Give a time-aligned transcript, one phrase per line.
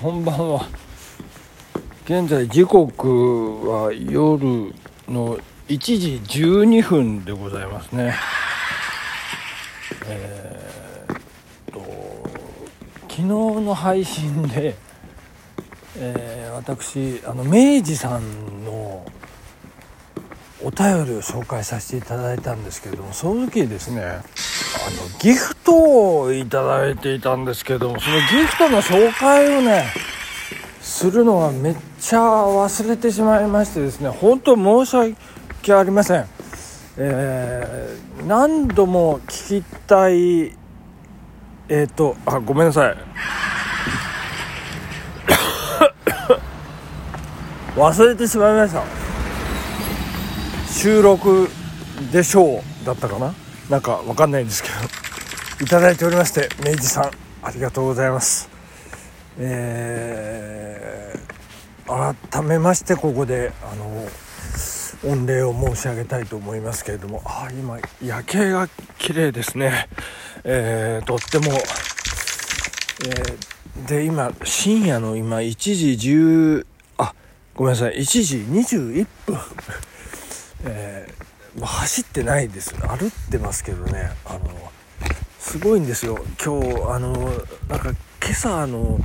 [0.00, 0.66] こんばんは
[2.06, 4.72] 現在時刻は夜
[5.06, 5.36] の
[5.68, 8.14] 1時12分でございますね。
[10.06, 11.22] えー、っ
[11.70, 12.30] と
[13.10, 14.74] 昨日の配信で、
[15.98, 19.04] えー、私あの明治さんの
[20.62, 24.22] お便りを紹介させていただいたんですけれどもその時ですね
[24.76, 29.86] あのギフトをいただいていたんですけどもそのギフトの紹介をね
[30.80, 36.26] するのはめっちゃ忘れてしまいましてですね本当申し訳ありません、
[36.96, 40.60] えー、何度も聞きたい
[41.70, 42.96] えっ、ー、とあごめんなさい。
[47.78, 48.82] 忘れてしまいました。
[50.68, 51.48] 収録
[52.10, 53.32] でしょうだったかな？
[53.70, 57.10] なんかわかんないんですけどいただいておりまして明治さん
[57.42, 58.50] ありがとうございます。
[59.38, 64.08] えー、改めましてここであの
[65.16, 69.88] 御礼を申し上げたいと思いますけれどもあ今夜景が綺麗ですね。
[70.42, 71.52] えー、とっても、
[73.06, 76.66] えー、で今深夜の今1時10
[76.98, 77.14] あ
[77.54, 79.38] ごめんなさい1時21分。
[80.66, 81.19] えー、
[81.58, 84.10] 走ってないです歩ってますけどね。
[84.24, 84.40] あの
[85.38, 86.18] すごいんですよ。
[86.42, 87.12] 今日あの
[87.68, 87.90] なんか
[88.22, 89.00] 今朝の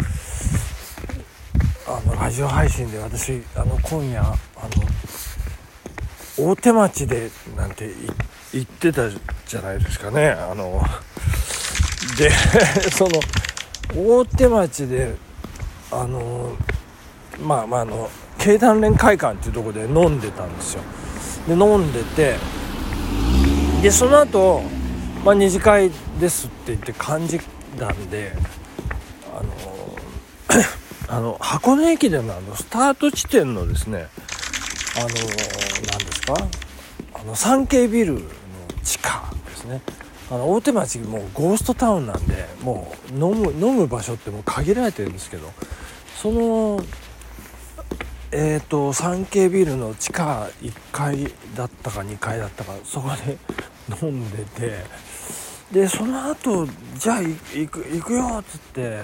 [1.87, 4.35] あのラジオ配信で私あの今夜あ
[6.37, 7.89] の大手町でなんて
[8.53, 10.29] 言ってたじゃないですかね。
[10.29, 10.83] あの
[12.17, 12.29] で
[12.91, 13.19] その
[13.95, 15.15] 大手町で
[15.91, 16.55] あの
[17.41, 20.83] まあまああの経団連会館っていうとこで飲んでたんですよ。
[21.47, 22.37] で飲んでて。
[23.81, 24.63] でその後、
[25.23, 27.39] まあ二次会ですって言って感じ
[27.77, 28.31] たんで
[29.31, 29.97] あの
[31.07, 34.07] あの箱根駅伝のあのスタート地点のですね
[34.97, 36.33] あの何ですか？
[37.13, 38.19] あの 3K ビルの
[38.83, 39.81] 地下ですね。
[40.31, 45.51] あの大手町もうゴーストタウンなんでもう飲む飲む場所ってもう限られてるんですけど
[46.19, 46.83] その
[48.37, 53.37] えーと、3K ビルの地下1階だったか2階だったかそこで
[54.03, 54.83] 飲んでて
[55.71, 59.03] でその後じゃあ行く行くよっつって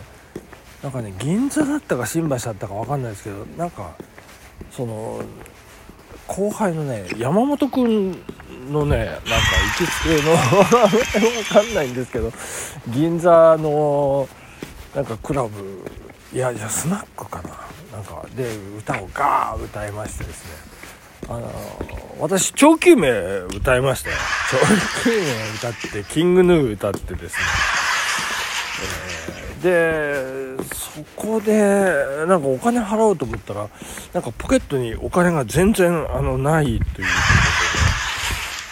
[0.83, 3.91] なんかね銀座だったか新橋だったか分かんないですけどなんか
[4.69, 5.21] その
[6.27, 8.21] 後輩のね山本君
[8.69, 9.21] のねなんか
[9.79, 12.33] 行きつけの 分かんないんですけど
[12.89, 14.27] 銀座の
[14.93, 15.89] なんかクラブ
[16.33, 17.70] いやいやスナックかな。
[17.91, 20.71] なんかで歌をガー歌いましてですね。
[21.27, 21.51] あの
[22.19, 23.09] 私長久名
[23.55, 24.15] 歌いましたよ。
[24.49, 27.43] 長久名歌ってキングヌー歌ってですね、
[29.63, 33.69] えー、でそこでなんかお金払おうと思ったら
[34.13, 37.05] なんかポケットにお金が全然あのないということで。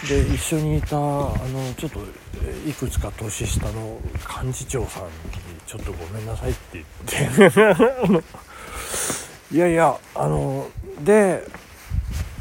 [0.07, 1.99] で一緒にいたあのちょっと
[2.65, 3.99] いくつか年下の
[4.43, 5.09] 幹事長さんに
[5.67, 8.23] 「ちょっとごめんなさい」って言って。
[9.51, 10.69] いやいやあの
[11.03, 11.43] で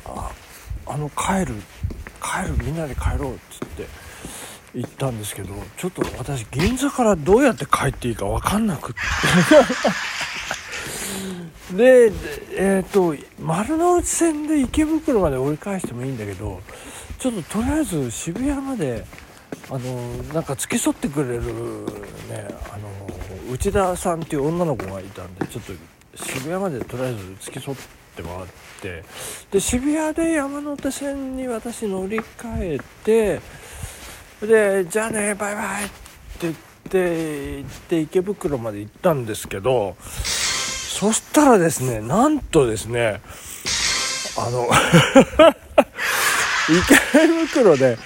[0.04, 0.30] あ
[0.86, 1.54] あの帰る
[2.22, 3.86] 帰るみんなで帰ろうっつって
[4.74, 9.00] 行ったんですけどちょっと私銀座からどうやって帰っていいか分かんなくって。
[11.76, 12.12] で
[12.56, 16.62] えっ、ー、と丸の内線で池袋まで折り返してもいいんだけど
[17.18, 19.04] ちょっととりあえず渋谷まで
[19.70, 21.42] あのなんか付き添ってくれる
[22.30, 25.72] ねあの内田さんっていう女の子がいたんでちょっと
[26.24, 27.78] 渋谷までとりあえず付き添っ
[28.16, 28.46] てもらっ
[28.80, 29.04] て
[29.50, 33.40] で渋谷で山手線に私乗り換え
[34.40, 35.94] てでじゃあねバイバイって
[36.42, 43.20] 言って行って池袋まで行ったんですけどそしたらですねなんとですね
[44.36, 44.68] あの
[46.68, 47.98] 池袋で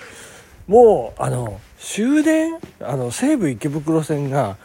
[0.67, 4.57] もうあの終電あの西武池袋線が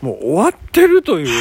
[0.00, 1.32] もう終わってるというね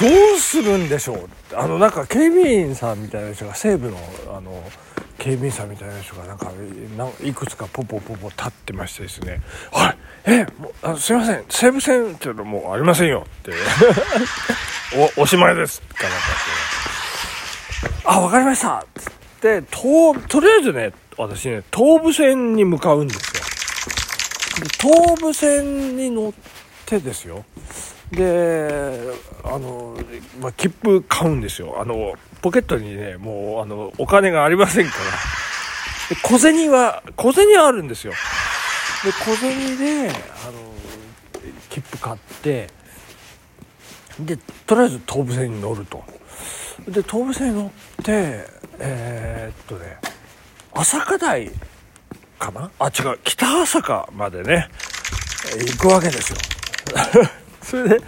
[0.00, 0.06] ど
[0.36, 1.28] うするんでしょう？
[1.56, 3.98] あのなんか警備員さんみたいな人が西部の
[4.28, 4.62] あの
[5.18, 6.52] 警備員さんみたいな人がなんか
[7.22, 9.40] いくつかポポポポ立ってましてですね
[9.72, 9.96] 「はい
[10.26, 13.52] えもうあすいません西武線っていうのもうありませんよ」って。
[15.16, 16.20] お「おしまいです」かなんかっ
[17.90, 23.42] て「あ分かりました」っつってととりあえずね私ね東武線に向かうんですよ。
[24.80, 26.32] 東武線に乗っ
[26.84, 27.44] てですよ。
[28.12, 28.98] で
[29.44, 29.98] あの、
[30.40, 31.80] まあ、切符買うんですよ。
[31.80, 36.16] あのポケットにねもうあのお金がありませんから。
[36.22, 38.12] 小銭は小銭はあるんですよ。
[39.04, 40.12] で小銭であ
[40.52, 40.72] の
[41.68, 42.70] 切符買って
[44.20, 44.36] で
[44.66, 46.04] とりあえず東武線に乗ると。
[46.86, 48.46] で東武線に乗って
[48.78, 49.96] えー、っとね
[50.72, 51.50] 朝霞台
[52.38, 52.70] かな？
[52.78, 54.68] あ違う北朝霞までね
[55.58, 56.38] 行くわけですよ。
[57.66, 58.00] それで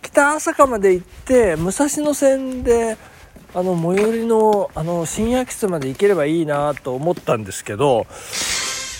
[0.00, 2.96] 北朝霞まで行って武蔵野線で
[3.54, 8.06] あの最寄りのあの新薬室まで行ければいいなと思ったんですけど、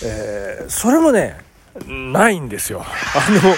[0.03, 1.37] えー、それもね
[1.87, 2.83] ないんですよ。
[2.85, 3.55] あの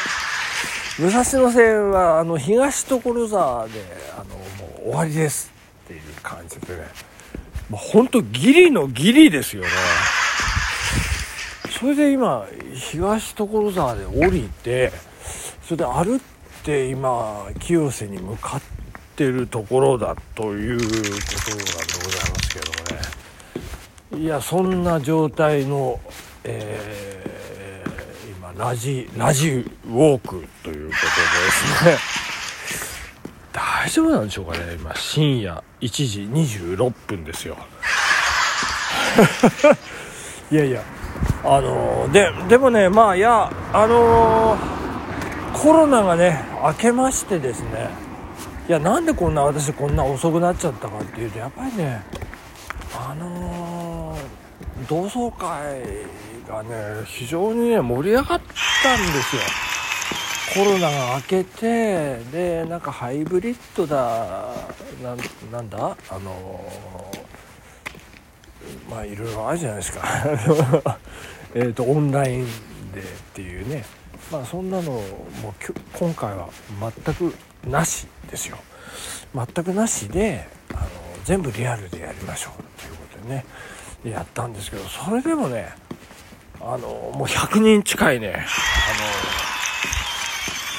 [1.06, 3.74] 武蔵野線はあの東所沢で
[4.16, 4.40] あのも
[4.80, 5.52] う終わりです
[5.86, 6.88] っていう感じでね
[7.70, 9.68] もうほんとギリのギリですよね。
[11.80, 14.92] それで今東所沢で降りて
[15.62, 16.20] それで歩
[16.68, 18.62] って今清瀬に向かっ
[19.16, 22.66] てるところだということなんでございますけど
[24.18, 24.26] もね。
[24.26, 25.98] いやそんな状態の、
[26.44, 31.16] えー、今ラジラジウォークということで
[31.46, 31.98] ですね。
[33.54, 37.56] 大丈夫なんでしょうかね今深夜1時26分ですよ。
[40.52, 40.84] いやいや
[41.46, 44.77] あのー、ででもねまあいやあのー、
[45.62, 47.90] コロナがね明けましてですね。
[48.70, 52.04] いやなんでこんな私こんな遅くなっちゃったかっていうとやっぱりね
[52.94, 55.82] あのー、同窓会
[56.48, 58.42] がね非常にね盛り上がっ
[58.84, 59.42] たんですよ。
[60.54, 64.54] コロナが明けてでなんかハイブリッドだ
[65.52, 65.98] なんだ？
[66.10, 66.66] あの
[68.90, 70.02] まあいろいろあるじゃないですか。
[71.54, 72.48] えとオンライン
[73.02, 73.04] でっ
[73.34, 73.86] ていうね。
[74.32, 75.02] まあそんなのも
[75.94, 76.50] 今回は
[77.06, 77.34] 全く
[77.68, 78.58] なしですよ。
[79.34, 80.82] 全くなしであの
[81.26, 83.46] 全部リアルでやりましょうということでね。
[84.06, 85.70] やったんですけどそれでもね
[86.62, 88.46] あのもう100人近いね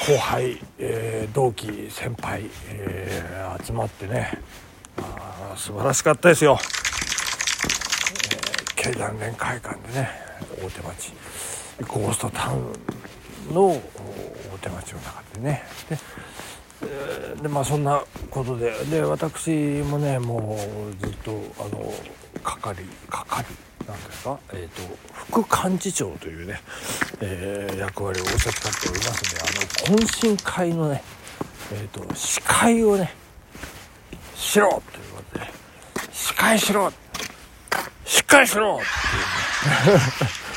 [0.07, 4.39] あの後輩、えー、同期先輩、えー、集まってね。
[4.97, 6.57] あ素晴らしかったですよ。
[8.31, 8.37] え
[8.75, 10.09] 経団連会館でね
[10.61, 11.13] 大手町。
[11.87, 12.57] ゴーストタウ
[13.51, 13.81] ンの大
[14.61, 15.63] 手町の中でね。
[17.35, 18.71] ででまあそんなことで。
[18.85, 19.49] で私
[19.83, 20.57] もねも
[20.91, 21.93] うずっとあの
[22.43, 23.45] 係係
[23.87, 24.81] なんですか、えーと、
[25.31, 26.61] 副幹事長というね、
[27.21, 31.03] えー、役割を仰せつかっておりますのであの懇親会のね、
[31.73, 33.13] えーと、司会をね
[34.35, 34.81] しろという
[35.15, 35.47] ことで
[36.11, 36.91] 司会しろ
[38.05, 40.48] しっかりしろっていうね。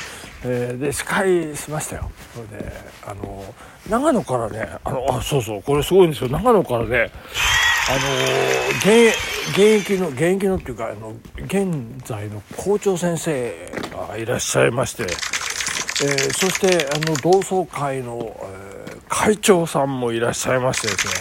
[0.45, 2.11] えー、で司会しましたよ。
[2.33, 2.71] それで
[3.05, 3.43] あの
[3.89, 6.29] 長野からねあのあそうそうこれすごいんですよ。
[6.29, 7.11] 長野からね
[7.89, 7.99] あの
[8.79, 9.15] 現
[9.51, 11.67] 現役の現役のっていうかあの現
[12.05, 13.53] 在の校長先生
[14.09, 21.13] がいらっしゃいまして、えー、そしてあの同窓会の、えー、会長さんもいらっしゃいましてですね。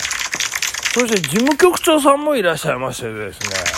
[0.95, 3.72] そして事務局長さんもいらっしゃいましてですね。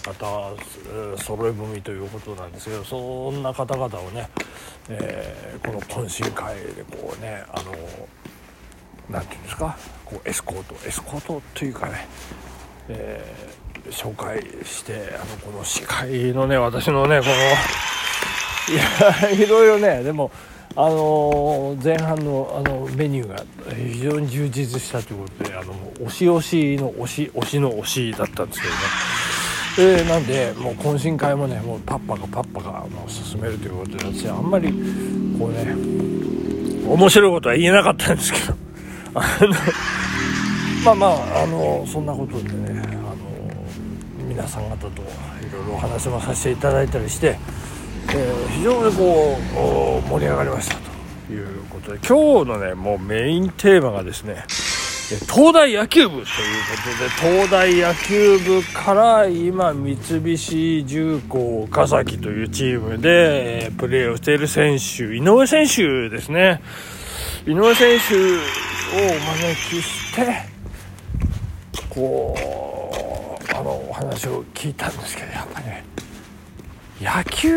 [0.00, 0.54] 方
[1.16, 4.28] 揃い踏みということなんですけどそんな方々をね、
[4.88, 7.72] えー、この懇親会でこうねあの
[9.10, 12.06] 何て言うんですかこうエスコートエスコートというかね、
[12.88, 17.32] えー、紹介してあのこの司会のね私のねこの
[18.74, 20.30] いやいろいろねでも
[20.74, 23.44] あの前半のあのメニューが
[23.74, 25.74] 非常に充実したということであの
[26.06, 26.40] 推し推
[26.76, 28.80] しの推し推しの推しだったんですけどね。
[29.78, 34.68] えー、なんでもう懇親会もねもうパッパがパッパがもう進めるということで私あんまり
[35.38, 35.74] こうね
[36.86, 38.54] 面白いことは言えなかったんですけど
[39.18, 39.48] あの
[40.84, 43.16] まあまああのそんなことでねあの
[44.28, 44.90] 皆さん方とい
[45.50, 47.38] ろいろお話もさせていただいたりして、
[48.10, 49.38] えー、非常にこ
[50.04, 50.76] う盛り上がりました
[51.26, 54.44] ということで今日のねもうメインテーマがですね
[55.20, 56.30] 東大野球部というこ
[57.20, 66.62] とで東大野球部から今三菱重工岡崎というチームでプレーをしている選手井上選手ですね。
[67.46, 70.42] 井上選手をお招きして
[71.88, 72.34] こ
[73.40, 75.84] うあのお話を聞いたんですけどやっぱりね
[77.00, 77.50] 野球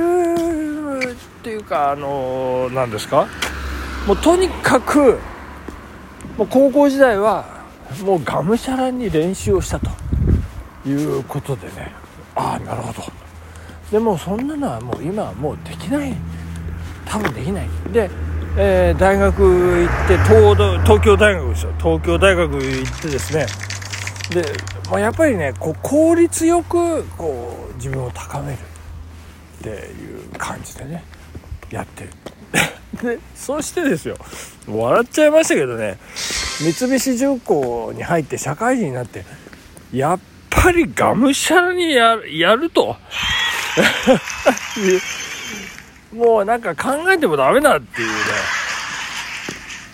[1.14, 3.28] っていうかあの何ですか？
[4.08, 5.20] もうとにかく
[6.38, 7.46] もう高校時代は
[8.04, 9.90] もうがむしゃらに練習をしたと
[10.88, 11.94] いうことでね。
[12.36, 13.04] ああなるほど。
[13.92, 16.14] でもそんなのはもう今はもうできない。
[17.06, 17.68] 多分できない。
[17.94, 18.10] で、
[18.58, 21.74] えー、大学行って東東京大学ですよ。
[21.78, 23.46] 東京大学行ってですね。
[24.30, 24.44] で、
[24.90, 28.58] まあ、やっぱりねこう効率よくこう自分を高める
[29.60, 31.04] っていう感じでね
[31.70, 32.10] やってる。
[32.96, 34.16] でそしてですよ。
[34.68, 35.98] 笑っちゃいましたけどね。
[36.60, 39.26] 三菱重工に入って社会人になって
[39.94, 42.16] やっぱりがむしゃらにや
[42.56, 42.96] ると。
[46.14, 48.14] もうなんか考えてもダメだっていうね。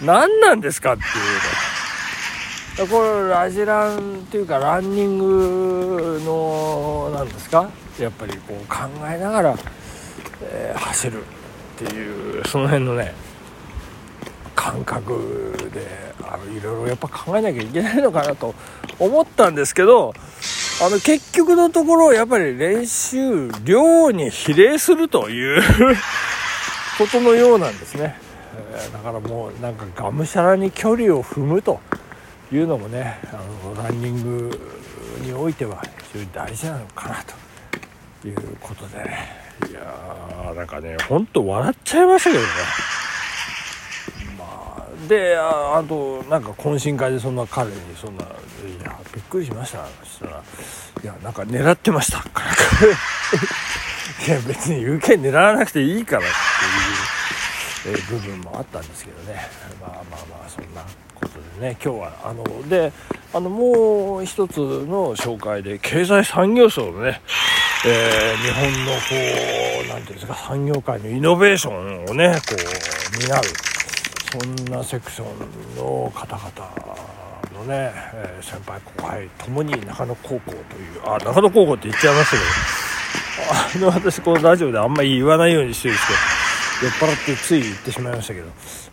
[0.04, 2.92] 何なんですかっていうね。
[2.92, 7.70] これラジランっていうかランニングのなんですか？
[8.00, 8.76] やっぱりこう考
[9.08, 9.58] えながら、
[10.44, 11.24] えー、走る。
[11.86, 13.14] ていうその辺のね
[14.56, 15.88] 感覚で
[16.24, 18.54] あのいろいろやっぱ考えなきゃいけないのかなと
[19.00, 20.14] 思ったんですけど
[20.82, 25.62] あの結局のところやっぱり練習量に比例するという
[26.98, 28.16] ことのようなんですね、
[28.76, 31.80] えー、だからもうなんかがむしゃらに距離を踏むと
[32.52, 34.60] いうのもねあのランニング
[35.22, 37.16] においては非常に大事なのかな
[38.22, 42.48] ということで、ね、いやーなんかねほんと笑っちゃいましたけどね。
[45.08, 48.28] でああとなんか懇親会でそんな彼にそんな「い
[48.84, 50.42] やびっくりしました」そしたら
[51.04, 52.44] 「いやなんか狙ってました」か
[54.26, 56.26] いや別に有権狙わなくていいからっ
[57.84, 59.50] ていう、え部分もあったんですけどね。
[59.82, 60.82] まあまあまあそんな
[61.16, 61.78] ことでね。
[61.84, 62.94] 今日はあので
[63.34, 67.22] あのもう一つの紹介で経済産業省のね
[67.84, 69.00] えー、日本のこ
[69.86, 73.44] う何ていうんですか産業界のイノベーションをねこう担う
[74.32, 76.52] そんなセクションの方々
[77.56, 80.62] のね、えー、先輩後輩ともに中野高校という
[81.06, 82.38] あ中野高校って言っちゃいました
[83.76, 86.42] けどあの私このラジオであんまり言わないようにしてるんですけど
[86.82, 88.48] 酔っ払ってつい言ってしまいましたけど、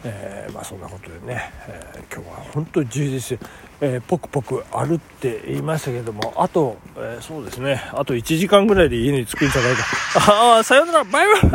[0.04, 3.46] えー、まあそんなことでね、え、今日は本当に充実して、
[3.80, 7.82] えー、ポクポク歩って言いましたけどもあと、えそうですね。
[7.92, 9.84] あと1時間ぐらいで家に着くんじゃないか。
[10.16, 11.04] ああさよなら。
[11.04, 11.50] バイバイ。